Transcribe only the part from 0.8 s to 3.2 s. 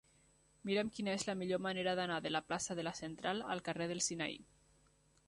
quina és la millor manera d'anar de la plaça de la